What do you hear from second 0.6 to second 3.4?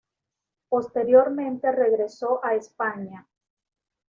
Posteriormente regresó a España.